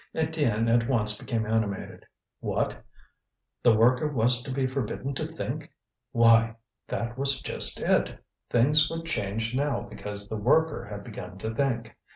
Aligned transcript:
Étienne 0.15 0.67
at 0.67 0.89
once 0.89 1.15
became 1.15 1.45
animated. 1.45 2.07
What! 2.39 2.83
The 3.61 3.75
worker 3.75 4.07
was 4.07 4.41
to 4.41 4.51
be 4.51 4.65
forbidden 4.65 5.13
to 5.13 5.27
think! 5.27 5.71
Why! 6.11 6.55
that 6.87 7.19
was 7.19 7.39
just 7.39 7.79
it; 7.79 8.17
things 8.49 8.89
would 8.89 9.05
change 9.05 9.53
now 9.53 9.81
because 9.81 10.27
the 10.27 10.37
worker 10.37 10.85
had 10.85 11.03
begun 11.03 11.37
to 11.37 11.53
think. 11.53 11.95